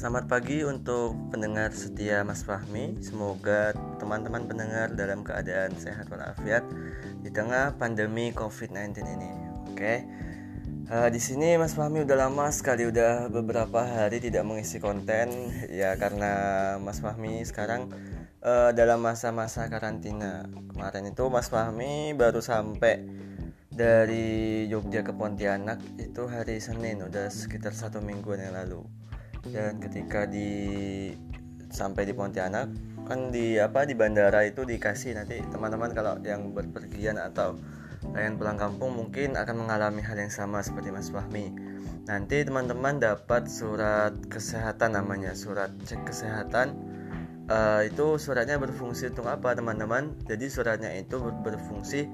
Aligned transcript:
Selamat 0.00 0.32
pagi 0.32 0.64
untuk 0.64 1.12
pendengar 1.28 1.76
setia 1.76 2.24
Mas 2.24 2.40
Fahmi. 2.40 2.96
Semoga 3.04 3.76
teman-teman 4.00 4.48
pendengar 4.48 4.88
dalam 4.96 5.20
keadaan 5.20 5.76
sehat 5.76 6.08
walafiat 6.08 6.64
di 7.20 7.28
tengah 7.28 7.76
pandemi 7.76 8.32
COVID-19 8.32 8.96
ini. 8.96 9.30
Oke. 9.68 10.08
Uh, 10.88 11.12
di 11.12 11.20
sini 11.20 11.60
Mas 11.60 11.76
Fahmi 11.76 12.00
udah 12.00 12.16
lama 12.16 12.48
sekali 12.48 12.88
udah 12.88 13.28
beberapa 13.28 13.84
hari 13.84 14.24
tidak 14.24 14.40
mengisi 14.48 14.80
konten 14.80 15.52
ya 15.68 15.92
karena 16.00 16.32
Mas 16.80 17.04
Fahmi 17.04 17.44
sekarang 17.44 17.92
uh, 18.40 18.72
dalam 18.72 19.04
masa-masa 19.04 19.68
karantina. 19.68 20.48
Kemarin 20.72 21.12
itu 21.12 21.28
Mas 21.28 21.52
Fahmi 21.52 22.16
baru 22.16 22.40
sampai 22.40 23.04
dari 23.68 24.64
Jogja 24.64 25.04
ke 25.04 25.12
Pontianak 25.12 25.76
itu 26.00 26.24
hari 26.24 26.56
Senin 26.56 27.04
udah 27.04 27.28
sekitar 27.28 27.76
satu 27.76 28.00
minggu 28.00 28.32
yang 28.40 28.56
lalu 28.56 28.80
dan 29.48 29.80
ketika 29.80 30.28
di 30.28 30.48
sampai 31.72 32.04
di 32.04 32.12
Pontianak 32.12 32.68
kan 33.08 33.32
di 33.32 33.56
apa 33.56 33.88
di 33.88 33.96
bandara 33.96 34.44
itu 34.46 34.62
dikasih 34.62 35.16
nanti 35.16 35.40
teman-teman 35.50 35.90
kalau 35.96 36.20
yang 36.22 36.52
berpergian 36.52 37.18
atau 37.18 37.58
yang 38.14 38.36
pulang 38.38 38.56
kampung 38.56 38.96
mungkin 38.96 39.36
akan 39.36 39.66
mengalami 39.66 40.00
hal 40.00 40.16
yang 40.16 40.32
sama 40.32 40.64
seperti 40.64 40.88
Mas 40.88 41.12
Fahmi. 41.12 41.52
Nanti 42.08 42.42
teman-teman 42.42 42.96
dapat 42.96 43.44
surat 43.50 44.16
kesehatan 44.32 44.96
namanya 44.96 45.36
surat 45.36 45.68
cek 45.84 46.08
kesehatan. 46.08 46.74
Uh, 47.50 47.82
itu 47.82 48.14
suratnya 48.14 48.56
berfungsi 48.62 49.10
untuk 49.10 49.26
apa 49.26 49.58
teman-teman? 49.58 50.14
Jadi 50.24 50.46
suratnya 50.48 50.94
itu 50.96 51.18
berfungsi 51.18 52.06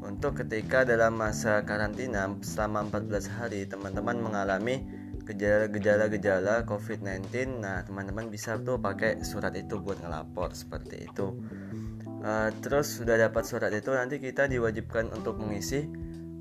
untuk 0.00 0.38
ketika 0.38 0.86
dalam 0.86 1.18
masa 1.18 1.66
karantina 1.66 2.30
selama 2.40 2.86
14 2.88 3.36
hari 3.36 3.66
teman-teman 3.66 4.22
mengalami 4.22 4.86
gejala-gejala-gejala 5.24 6.68
COVID-19 6.68 7.60
nah 7.60 7.80
teman-teman 7.84 8.28
bisa 8.28 8.60
tuh 8.60 8.76
pakai 8.76 9.24
surat 9.24 9.56
itu 9.56 9.80
buat 9.80 10.00
ngelapor 10.04 10.52
seperti 10.52 11.08
itu. 11.08 11.36
Uh, 12.24 12.48
terus 12.64 13.00
sudah 13.00 13.20
dapat 13.20 13.44
surat 13.44 13.68
itu 13.72 13.92
nanti 13.92 14.16
kita 14.20 14.48
diwajibkan 14.48 15.12
untuk 15.12 15.36
mengisi. 15.40 15.84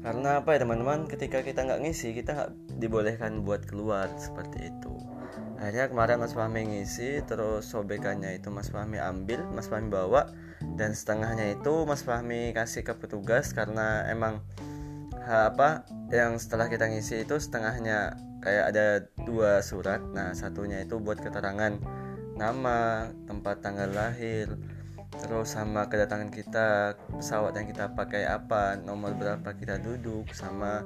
Karena 0.03 0.43
apa 0.43 0.55
ya 0.55 0.67
teman-teman? 0.67 1.07
Ketika 1.07 1.43
kita 1.43 1.63
nggak 1.63 1.79
ngisi 1.87 2.11
kita 2.11 2.31
nggak 2.35 2.51
dibolehkan 2.79 3.47
buat 3.47 3.63
keluar 3.63 4.11
seperti 4.19 4.67
itu. 4.67 4.93
Akhirnya 5.63 5.87
kemarin 5.87 6.19
Mas 6.19 6.35
Fahmi 6.35 6.67
ngisi 6.67 7.23
terus 7.23 7.71
sobekannya 7.71 8.35
itu 8.35 8.51
Mas 8.51 8.67
Fahmi 8.67 8.99
ambil 8.99 9.47
Mas 9.55 9.71
Fahmi 9.71 9.87
bawa 9.87 10.27
dan 10.75 10.91
setengahnya 10.91 11.55
itu 11.55 11.87
Mas 11.87 12.03
Fahmi 12.03 12.51
kasih 12.51 12.83
ke 12.83 12.93
petugas 12.99 13.55
karena 13.55 14.03
emang 14.11 14.43
apa 15.23 15.87
yang 16.11 16.35
setelah 16.37 16.67
kita 16.67 16.87
ngisi 16.91 17.23
itu 17.23 17.39
setengahnya 17.39 18.15
kayak 18.43 18.65
ada 18.75 18.87
dua 19.23 19.63
surat. 19.63 20.03
Nah 20.11 20.35
satunya 20.35 20.83
itu 20.83 20.99
buat 20.99 21.19
keterangan 21.23 21.79
nama 22.35 23.07
tempat 23.29 23.61
tanggal 23.61 23.89
lahir 23.93 24.57
terus 25.13 25.53
sama 25.53 25.85
kedatangan 25.93 26.33
kita 26.33 26.97
pesawat 27.13 27.53
yang 27.53 27.69
kita 27.69 27.93
pakai 27.93 28.25
apa 28.25 28.81
nomor 28.81 29.13
berapa 29.13 29.45
kita 29.53 29.77
duduk 29.77 30.33
sama 30.33 30.81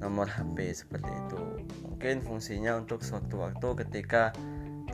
nomor 0.00 0.28
HP 0.28 0.72
seperti 0.72 1.08
itu. 1.08 1.40
Mungkin 1.88 2.24
fungsinya 2.24 2.80
untuk 2.80 3.04
suatu 3.04 3.44
waktu 3.44 3.84
ketika 3.84 4.32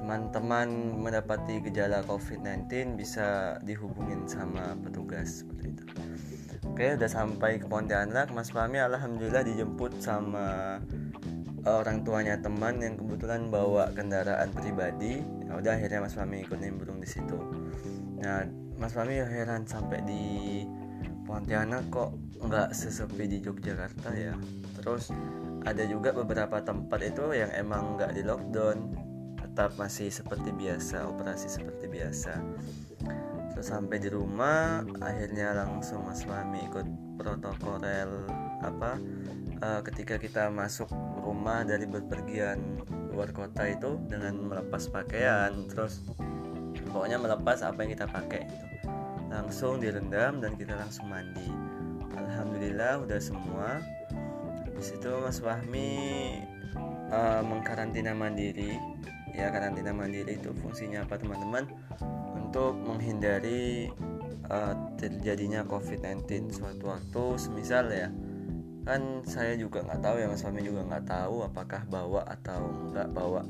teman-teman 0.06 0.70
mendapati 1.02 1.58
gejala 1.66 1.98
COVID-19 2.06 2.94
bisa 2.94 3.58
dihubungin 3.66 4.22
sama 4.30 4.78
petugas 4.78 5.42
seperti 5.42 5.74
itu. 5.74 5.84
Oke 6.62 6.94
udah 6.94 7.10
sampai 7.10 7.58
ke 7.58 7.66
Pontianak. 7.66 8.30
Mas 8.30 8.54
Fahmi 8.54 8.78
Alhamdulillah 8.78 9.42
dijemput 9.42 9.98
sama 9.98 10.78
orang 11.66 12.06
tuanya 12.06 12.38
teman 12.38 12.78
yang 12.78 12.94
kebetulan 12.94 13.50
bawa 13.50 13.90
kendaraan 13.98 14.54
pribadi. 14.54 15.26
Ya 15.50 15.58
udah 15.58 15.74
akhirnya 15.74 16.06
Mas 16.06 16.14
Fami 16.14 16.46
ikut 16.46 16.62
nimbrung 16.62 17.02
di 17.02 17.10
situ. 17.10 17.42
Nah 18.22 18.46
Mas 18.78 18.94
Fami 18.94 19.18
heran 19.18 19.66
sampai 19.66 20.06
di 20.06 20.22
Pontianak 21.26 21.82
kok 21.90 22.14
nggak 22.46 22.70
sesepi 22.70 23.26
di 23.26 23.42
Yogyakarta 23.42 24.14
ya. 24.14 24.38
Terus 24.78 25.10
ada 25.66 25.82
juga 25.82 26.14
beberapa 26.14 26.62
tempat 26.62 27.02
itu 27.02 27.34
yang 27.34 27.50
emang 27.58 27.98
nggak 27.98 28.14
di 28.14 28.22
lockdown 28.22 29.05
tetap 29.56 29.72
masih 29.80 30.12
seperti 30.12 30.52
biasa 30.52 31.08
operasi 31.08 31.48
seperti 31.48 31.88
biasa. 31.88 32.44
Terus 33.56 33.72
sampai 33.72 33.96
di 33.96 34.12
rumah 34.12 34.84
akhirnya 35.00 35.56
langsung 35.56 36.04
Mas 36.04 36.28
Fami 36.28 36.60
ikut 36.68 36.84
protokol 37.16 37.80
apa 38.60 39.00
uh, 39.64 39.80
ketika 39.80 40.20
kita 40.20 40.52
masuk 40.52 40.92
rumah 41.24 41.64
dari 41.64 41.88
berpergian 41.88 42.84
luar 43.16 43.32
kota 43.32 43.64
itu 43.64 43.96
dengan 44.12 44.44
melepas 44.44 44.92
pakaian 44.92 45.64
terus 45.72 46.04
pokoknya 46.92 47.16
melepas 47.16 47.64
apa 47.64 47.80
yang 47.80 47.96
kita 47.96 48.12
pakai 48.12 48.44
gitu. 48.44 48.92
langsung 49.32 49.80
direndam 49.80 50.44
dan 50.44 50.52
kita 50.60 50.76
langsung 50.76 51.08
mandi. 51.08 51.48
Alhamdulillah 52.12 53.08
udah 53.08 53.20
semua. 53.24 53.80
Di 54.76 54.84
situ 54.84 55.08
Mas 55.24 55.40
Fahmi 55.40 55.96
uh, 57.08 57.40
mengkarantina 57.40 58.12
mandiri 58.12 58.76
ya 59.36 59.52
karantina 59.52 59.92
mandiri 59.92 60.40
itu 60.40 60.50
fungsinya 60.56 61.04
apa 61.04 61.20
teman-teman. 61.20 61.68
Untuk 62.34 62.72
menghindari 62.80 63.92
uh, 64.48 64.74
terjadinya 64.96 65.62
COVID-19 65.68 66.50
suatu 66.50 66.84
waktu 66.88 67.24
semisal 67.36 67.92
ya 67.92 68.08
kan 68.86 69.26
saya 69.26 69.58
juga 69.58 69.82
nggak 69.82 69.98
tahu 69.98 70.14
ya 70.22 70.30
mas 70.30 70.46
suami 70.46 70.62
juga 70.62 70.86
nggak 70.86 71.10
tahu 71.10 71.42
apakah 71.42 71.82
bawa 71.90 72.22
atau 72.22 72.70
nggak 72.94 73.10
bawa 73.10 73.42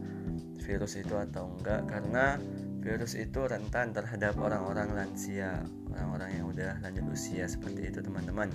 virus 0.64 0.96
itu 0.96 1.12
atau 1.12 1.52
enggak 1.60 1.84
karena 1.92 2.40
virus 2.80 3.12
itu 3.12 3.44
rentan 3.44 3.92
terhadap 3.92 4.32
orang-orang 4.40 4.96
lansia 4.96 5.60
orang-orang 5.92 6.30
yang 6.40 6.46
udah 6.48 6.72
lanjut 6.80 7.04
usia 7.12 7.44
seperti 7.48 7.88
itu 7.88 8.04
teman-teman. 8.04 8.52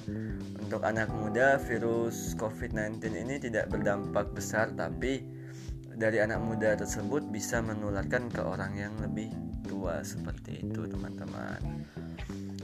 Untuk 0.62 0.86
anak 0.86 1.09
muda 1.09 1.58
virus 1.62 2.38
COVID-19 2.38 3.02
ini 3.13 3.36
tidak 3.42 3.69
berdampak 3.74 4.30
besar 4.34 4.69
tapi 4.78 5.25
dari 6.01 6.17
anak 6.17 6.41
muda 6.41 6.73
tersebut 6.73 7.29
bisa 7.29 7.62
menularkan 7.62 8.25
ke 8.34 8.41
orang 8.41 8.73
yang 8.73 8.89
lebih 8.97 9.29
tua 9.69 10.01
seperti 10.01 10.66
itu 10.66 10.89
teman-teman. 10.89 11.62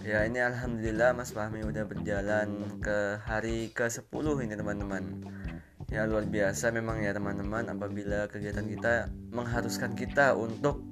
Ya 0.01 0.25
ini 0.25 0.41
Alhamdulillah 0.41 1.13
Mas 1.13 1.37
Fahmi 1.37 1.61
udah 1.61 1.85
berjalan 1.85 2.81
ke 2.81 3.21
hari 3.21 3.69
ke 3.69 3.85
10 3.85 4.09
ini 4.41 4.57
teman-teman. 4.57 5.21
Ya 5.93 6.09
luar 6.09 6.25
biasa 6.27 6.75
memang 6.75 6.99
ya 6.99 7.15
teman-teman 7.15 7.63
Apabila 7.71 8.27
kegiatan 8.27 8.67
kita 8.67 9.07
mengharuskan 9.31 9.93
kita 9.95 10.33
untuk 10.33 10.83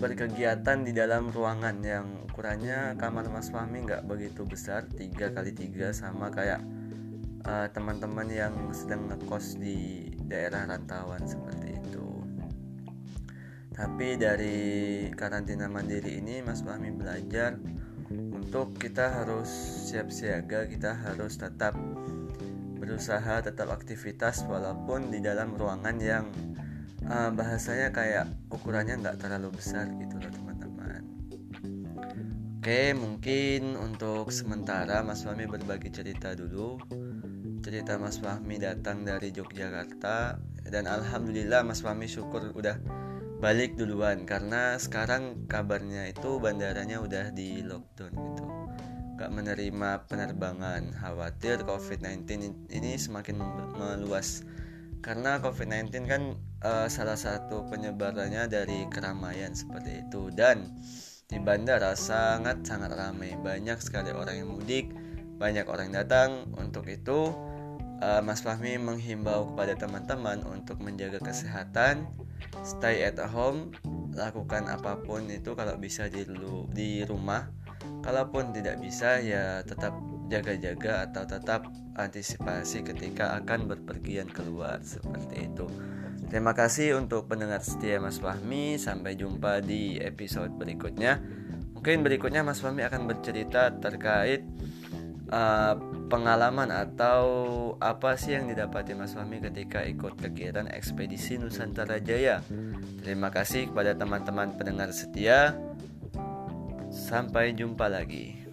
berkegiatan 0.00 0.82
di 0.82 0.90
dalam 0.90 1.30
ruangan 1.30 1.84
yang 1.84 2.24
ukurannya 2.32 2.96
kamar 2.96 3.28
Mas 3.28 3.52
Fahmi 3.52 3.84
nggak 3.84 4.08
begitu 4.08 4.48
besar 4.48 4.88
3 4.88 5.36
kali 5.36 5.52
3 5.52 5.92
sama 5.92 6.32
kayak 6.32 6.64
uh, 7.44 7.68
teman-teman 7.70 8.26
yang 8.32 8.54
sedang 8.72 9.06
ngekos 9.12 9.60
di 9.60 10.10
daerah 10.28 10.68
rantauan 10.68 11.24
seperti 11.24 11.76
itu. 11.80 12.06
Tapi 13.74 14.14
dari 14.14 14.58
karantina 15.10 15.66
mandiri 15.66 16.22
ini 16.22 16.38
Mas 16.46 16.62
Fahmi 16.62 16.94
belajar 16.94 17.58
untuk 18.10 18.78
kita 18.78 19.10
harus 19.10 19.50
siap 19.90 20.14
siaga 20.14 20.70
kita 20.70 20.94
harus 20.94 21.34
tetap 21.34 21.74
berusaha 22.78 23.42
tetap 23.42 23.72
aktivitas 23.74 24.46
walaupun 24.46 25.10
di 25.10 25.18
dalam 25.18 25.56
ruangan 25.56 25.96
yang 25.98 26.28
uh, 27.08 27.32
bahasanya 27.34 27.90
kayak 27.90 28.30
ukurannya 28.52 29.00
nggak 29.00 29.18
terlalu 29.18 29.50
besar 29.56 29.88
gitu 29.98 30.20
loh 30.22 30.30
teman-teman. 30.30 31.02
Oke 32.60 32.94
mungkin 32.94 33.74
untuk 33.74 34.30
sementara 34.30 35.02
Mas 35.02 35.26
Fahmi 35.26 35.50
berbagi 35.50 35.90
cerita 35.90 36.36
dulu 36.36 36.78
cerita 37.64 37.96
Mas 37.96 38.20
Fahmi 38.20 38.60
datang 38.60 39.08
dari 39.08 39.32
Yogyakarta. 39.32 40.36
Dan 40.68 40.84
Alhamdulillah 40.84 41.64
Mas 41.64 41.80
Fahmi 41.80 42.04
syukur 42.04 42.52
udah 42.52 42.76
balik 43.40 43.80
duluan. 43.80 44.28
Karena 44.28 44.76
sekarang 44.76 45.48
kabarnya 45.48 46.12
itu 46.12 46.36
bandaranya 46.36 47.00
udah 47.00 47.32
di 47.32 47.64
lockdown 47.64 48.12
gitu. 48.12 48.44
Gak 49.16 49.32
menerima 49.32 50.04
penerbangan. 50.04 50.92
Khawatir 50.92 51.64
COVID-19 51.64 52.28
ini 52.68 53.00
semakin 53.00 53.40
meluas. 53.80 54.44
Karena 55.00 55.40
COVID-19 55.40 56.04
kan 56.04 56.22
uh, 56.60 56.88
salah 56.92 57.16
satu 57.16 57.64
penyebarannya 57.72 58.44
dari 58.44 58.84
keramaian 58.92 59.56
seperti 59.56 60.04
itu. 60.04 60.28
Dan 60.28 60.68
di 61.24 61.40
bandara 61.40 61.96
sangat 61.96 62.60
sangat 62.68 62.92
ramai. 62.92 63.32
Banyak 63.40 63.80
sekali 63.80 64.12
orang 64.12 64.44
yang 64.44 64.52
mudik 64.52 64.92
banyak 65.36 65.66
orang 65.66 65.90
datang. 65.90 66.48
Untuk 66.56 66.86
itu 66.88 67.53
uh, 68.00 68.22
Mas 68.24 68.40
Fahmi 68.42 68.78
menghimbau 68.80 69.52
kepada 69.52 69.74
teman-teman 69.78 70.42
untuk 70.48 70.80
menjaga 70.80 71.20
kesehatan 71.20 72.08
stay 72.62 73.04
at 73.04 73.18
home 73.18 73.74
lakukan 74.14 74.70
apa 74.70 75.02
pun 75.02 75.26
itu 75.26 75.58
kalau 75.58 75.74
bisa 75.74 76.06
di 76.06 76.22
di 76.70 77.02
rumah 77.02 77.50
kalaupun 78.00 78.54
tidak 78.54 78.78
bisa 78.78 79.18
ya 79.18 79.60
tetap 79.66 79.92
jaga-jaga 80.30 81.10
atau 81.10 81.24
tetap 81.26 81.68
antisipasi 81.98 82.86
ketika 82.86 83.36
akan 83.42 83.66
berpergian 83.68 84.30
keluar 84.30 84.80
seperti 84.80 85.50
itu 85.50 85.66
Terima 86.34 86.50
kasih 86.50 86.98
untuk 86.98 87.30
pendengar 87.30 87.62
setia 87.62 88.02
Mas 88.02 88.18
Fahmi. 88.18 88.74
Sampai 88.74 89.14
jumpa 89.14 89.62
di 89.62 90.02
episode 90.02 90.50
berikutnya. 90.56 91.22
Mungkin 91.76 92.02
berikutnya 92.02 92.42
Mas 92.42 92.58
Fahmi 92.58 92.82
akan 92.82 93.06
bercerita 93.06 93.70
terkait 93.78 94.42
uh, 95.32 95.74
pengalaman 96.12 96.68
atau 96.68 97.24
apa 97.80 98.16
sih 98.20 98.36
yang 98.36 98.50
didapati 98.50 98.92
Mas 98.92 99.16
Fahmi 99.16 99.40
ketika 99.40 99.82
ikut 99.86 100.20
kegiatan 100.20 100.68
ekspedisi 100.68 101.40
Nusantara 101.40 102.00
Jaya. 102.02 102.44
Terima 103.00 103.32
kasih 103.32 103.72
kepada 103.72 103.96
teman-teman 103.96 104.56
pendengar 104.56 104.92
setia. 104.92 105.56
Sampai 106.92 107.56
jumpa 107.56 107.90
lagi. 107.90 108.43